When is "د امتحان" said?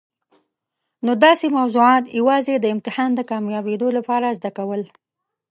2.59-3.11